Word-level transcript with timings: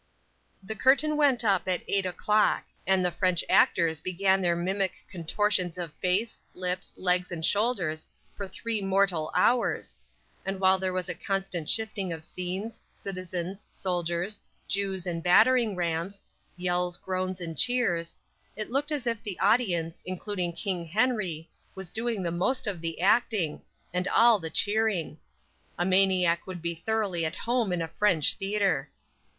The 0.63 0.73
curtain 0.73 1.15
went 1.15 1.43
up 1.43 1.67
at 1.67 1.83
eight 1.87 2.07
o'clock, 2.07 2.63
and 2.87 3.05
the 3.05 3.11
French 3.11 3.45
actors 3.47 4.01
began 4.01 4.41
their 4.41 4.55
mimic 4.55 4.93
contortions 5.11 5.77
of 5.77 5.93
face, 6.01 6.39
lips, 6.55 6.95
legs 6.97 7.31
and 7.31 7.45
shoulders 7.45 8.09
for 8.35 8.47
three 8.47 8.81
mortal 8.81 9.31
hours, 9.35 9.95
and 10.43 10.59
while 10.59 10.79
there 10.79 10.91
was 10.91 11.07
a 11.07 11.13
constant 11.13 11.69
shifting 11.69 12.11
of 12.11 12.25
scenes, 12.25 12.81
citizens, 12.91 13.67
soldiers, 13.69 14.41
Jews 14.67 15.05
and 15.05 15.21
battering 15.21 15.75
rams, 15.75 16.23
yells, 16.57 16.97
groans 16.97 17.39
and 17.39 17.55
cheers, 17.55 18.15
it 18.55 18.71
looked 18.71 18.91
as 18.91 19.05
if 19.05 19.21
the 19.21 19.37
audience, 19.39 20.01
including 20.03 20.51
King 20.51 20.83
Henry, 20.83 21.47
was 21.75 21.91
doing 21.91 22.23
the 22.23 22.31
most 22.31 22.65
of 22.65 22.81
the 22.81 23.01
acting, 23.01 23.61
and 23.93 24.07
all 24.07 24.39
the 24.39 24.49
cheering! 24.49 25.19
A 25.77 25.85
maniac 25.85 26.47
would 26.47 26.59
be 26.63 26.73
thoroughly 26.73 27.23
at 27.23 27.35
home 27.35 27.71
in 27.71 27.83
a 27.83 27.87
French 27.87 28.33
theatre! 28.33 28.89